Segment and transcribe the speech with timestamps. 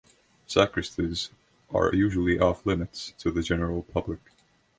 [0.47, 1.29] Sacristies
[1.69, 4.19] are usually off limits to the general public.